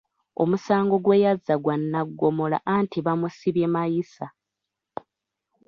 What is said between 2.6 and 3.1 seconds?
anti